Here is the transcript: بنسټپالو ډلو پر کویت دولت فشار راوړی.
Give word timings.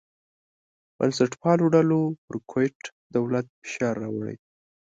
بنسټپالو 0.97 1.65
ډلو 1.75 2.01
پر 2.25 2.35
کویت 2.51 2.79
دولت 3.15 3.45
فشار 3.61 3.95
راوړی. 4.03 4.35